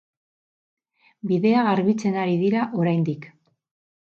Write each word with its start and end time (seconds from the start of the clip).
Bidea 1.31 1.65
garbitzen 1.67 2.17
ari 2.25 2.35
dira 2.45 2.67
oraindik. 2.81 3.29